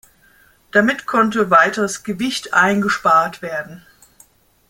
[0.71, 3.85] Damit konnte weiteres Gewicht eingespart werden.